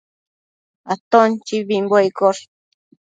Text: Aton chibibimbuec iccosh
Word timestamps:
Aton 0.93 1.29
chibibimbuec 1.45 2.05
iccosh 2.09 2.41